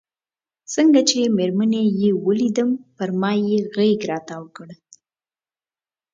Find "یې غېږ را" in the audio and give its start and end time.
3.47-4.17